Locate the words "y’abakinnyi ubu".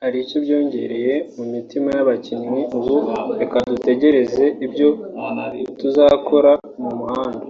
1.96-2.94